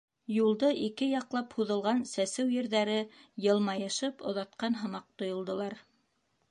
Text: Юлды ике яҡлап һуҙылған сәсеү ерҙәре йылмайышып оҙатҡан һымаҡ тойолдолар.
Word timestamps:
Юлды 0.35 0.69
ике 0.85 1.09
яҡлап 1.09 1.53
һуҙылған 1.59 2.01
сәсеү 2.13 2.49
ерҙәре 2.55 2.97
йылмайышып 3.47 4.27
оҙатҡан 4.33 4.81
һымаҡ 4.83 5.11
тойолдолар. 5.23 5.81